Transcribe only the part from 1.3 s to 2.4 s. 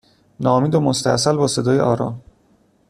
با صدای آرام